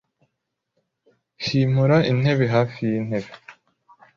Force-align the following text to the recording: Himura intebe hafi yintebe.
Himura 1.43 1.97
intebe 2.11 2.45
hafi 2.55 2.79
yintebe. 2.91 3.29